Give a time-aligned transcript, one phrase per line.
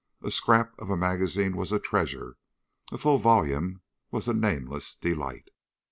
[0.23, 2.35] A scrap of a magazine was a treasure.
[2.91, 5.49] A full volume was a nameless delight.